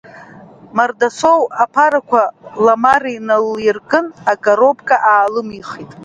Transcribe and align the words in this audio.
Мардасоу 0.75 1.41
аԥарақәа 1.63 2.21
Ламара 2.65 3.09
иналиркын, 3.17 4.05
акоробка 4.31 4.95
аалымихит. 5.11 5.91